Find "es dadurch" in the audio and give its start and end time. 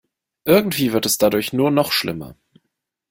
1.05-1.53